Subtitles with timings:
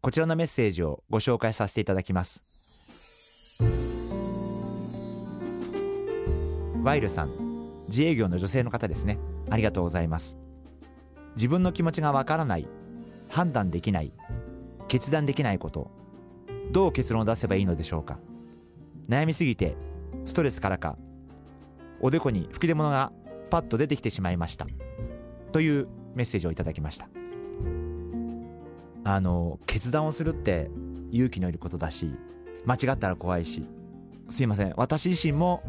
[0.00, 2.42] こちらのメッセージをご紹介させていただきます。
[6.82, 7.30] ワイルさん
[7.88, 9.18] 自営業の女性の方ですね。
[9.50, 10.36] ありがとうございます。
[11.34, 12.68] 自分の気持ちがわからない
[13.28, 14.12] 判断できない
[14.88, 15.90] 決断できないこと
[16.72, 18.18] どう結論を出せばいいのでしょうか。
[19.08, 19.76] 悩みすぎて
[20.24, 20.96] ストレスからか
[22.00, 23.12] おでこに吹き出物が
[23.50, 24.66] パッと出てきてしまいました。
[25.52, 27.08] というメッセージをいただきました。
[29.10, 30.70] あの決断をするって
[31.10, 32.12] 勇気のいることだし
[32.66, 33.64] 間違ったら怖いし。
[34.28, 34.74] すいません。
[34.76, 35.62] 私自身も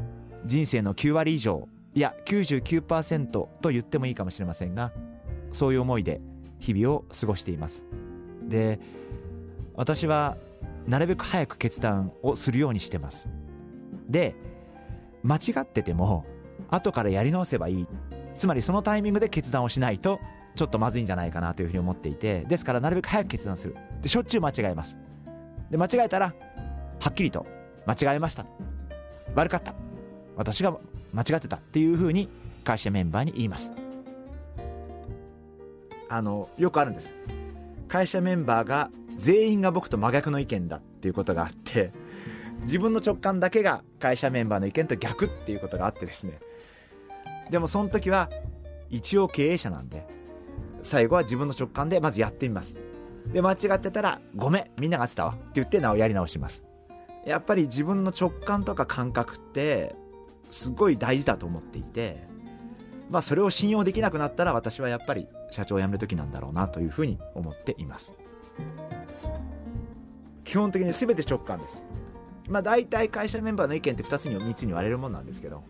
[0.46, 4.92] 人生の9割以上いや99%と言ってもいいかもしれませんが
[5.54, 6.20] そういう思いで
[6.60, 7.86] 日々を過ごしています。
[8.44, 8.82] で
[9.74, 10.36] 私は
[10.86, 13.30] なるべく早く決断をするようにしてます。
[14.10, 14.36] で
[15.24, 16.26] 間違ってても
[16.70, 17.88] 後からやり直せばいい。
[18.36, 20.20] つまりそのタイミングで決断をしないと
[20.56, 23.76] ちょっとまずいんじゃないかなというふうに思っていてですからなるべく早く決断する。
[24.02, 24.98] でしょっちゅう間違えます。
[25.70, 26.34] で間違えたら
[27.00, 27.46] はっきりと
[27.86, 28.46] 間違えました。
[29.36, 29.74] 悪かった。
[30.36, 30.78] 私が
[31.14, 32.30] 間違ってたっていうふうに
[32.64, 33.72] 会社メンバーに言います。
[36.10, 37.14] あのよくあるんです。
[37.88, 41.92] 会社メンバーが全員が僕と真逆の意見だっていうことがあって
[42.62, 46.40] 自分の直感だけが会社メンバーの意見と逆っていうことがあってですね。
[47.50, 48.30] でもその時は
[48.90, 50.06] 一応経営者なんで
[50.82, 52.76] 最後は自分の直感でまずやってみます。
[53.34, 56.64] で間違ってたら「ごめんみんなが合ってたわ」って言ってなおやり直します。
[57.26, 59.96] やっぱり自分の直感とか感覚って
[60.50, 62.24] すごい大事だと思っていて、
[63.10, 68.14] まあ、それを信用できなくなったら私はやっぱり社長を辞める時なんだろうなというふうに思っています。
[70.44, 71.82] 基本的に全て直感です。
[72.48, 75.64] まあ大体会社メンバーの意見って2つに3つに割れるもんなんですけど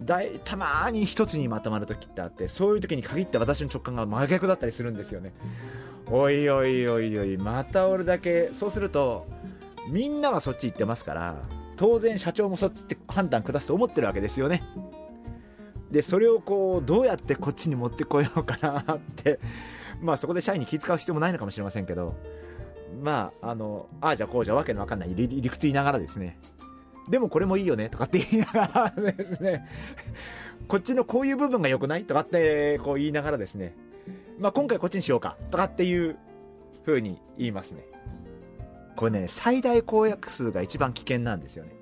[0.00, 5.32] だいたまに1つにまとまる時ってあってそういう時に限って私の直感が真逆だったりするんですよね。
[6.10, 8.50] おいおいおいおいまた俺だけ。
[8.52, 9.26] そうすると
[9.90, 11.36] みんなはそっち行ってますから
[11.76, 14.62] 当然社長もそっちって判断下すと思ってるわけですよね。
[15.90, 19.40] でそれをこうどうやってこっちに持ってこようかなって
[20.00, 22.14] まあそこで社員に気遣う必要もないのかもしれませんけど
[23.02, 26.38] まああのああじゃこうじゃわけのわかんない理屈言いながらですね
[27.10, 29.66] でもこれもいいよねとかって言いながらですね。
[30.68, 33.74] こっちのこういう部分が良くないとかってこう言いながらですね。
[34.38, 36.16] まあ今回こっちにしようかとかっていう
[36.84, 37.84] 風に言いますね。
[38.96, 41.78] これね最大公約数が一番危険なんですよね。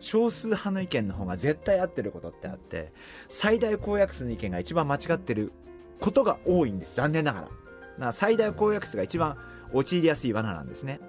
[0.00, 2.92] 少数派の意見の方が絶対合ってることってあって
[3.28, 5.52] 最大公約数の意見が一番間違ってる
[6.00, 6.96] ことが多いんです。
[6.96, 7.46] 残念ながら。
[7.46, 7.56] だか
[7.98, 9.36] ら最大公約数が一番
[9.72, 11.00] 陥りやすい罠なんですね。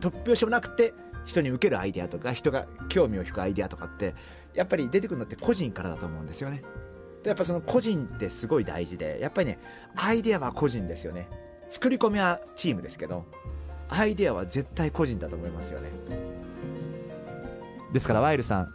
[0.00, 0.92] 突拍子もなくて
[1.26, 4.14] 人に受けるアイデアとか人が興味を引くアイデアとかって
[4.54, 6.62] やっぱり出てくるのって個人からだと思うんですよね。
[7.22, 9.58] でやっぱその個人ってすごい大事でやっぱりね
[9.96, 11.28] アイデアは個人ですよね。
[11.68, 13.26] 作り込みはチームですけど
[13.88, 15.90] アイデアは絶対個人だと思いますよね。
[17.92, 18.74] ですからワイルさん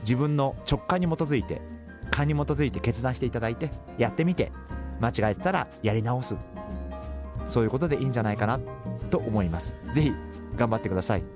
[0.00, 1.62] 自分の直感に基づいて
[2.10, 4.52] 勘に基づいて決断していただいてやってみて
[5.00, 6.34] 間違えたらやり直す。
[7.46, 8.58] そういうことでいいんじゃないかな
[9.10, 9.76] と思います。
[9.92, 10.12] ぜひ
[10.56, 11.35] 頑張ってください。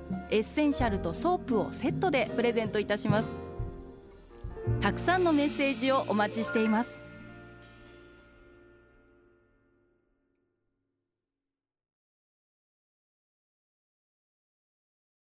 [0.29, 3.35] エッセンシャルとソープをセットでプレゼントいたします。
[4.79, 7.01] たくさんのメッセージをお待ちしています。